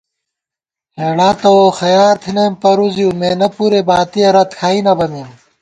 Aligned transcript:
ہېڑا 0.97 1.29
تہ 1.39 1.47
ووخَیار 1.55 2.15
تھنَئیم 2.23 2.53
پرُوزِؤ، 2.61 3.09
مېنہ 3.19 3.47
پُرے 3.55 3.81
باتِیَہ 3.87 4.29
رت 4.35 4.51
کھائی 4.59 4.79
نہ 4.85 4.93
بَمېم 4.97 5.29